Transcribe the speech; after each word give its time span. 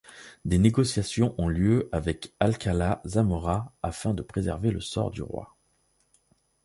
Des 0.45 0.57
négociations 0.57 1.35
ont 1.37 1.47
lieu 1.47 1.87
avec 1.91 2.33
Alcalá 2.39 3.03
Zamora 3.05 3.71
afin 3.83 4.15
de 4.15 4.23
préserver 4.23 4.71
le 4.71 4.81
sort 4.81 5.11
du 5.11 5.21
roi. 5.21 5.55